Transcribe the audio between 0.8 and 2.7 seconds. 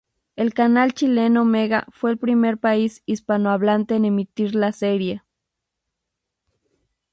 chileno Mega fue el primer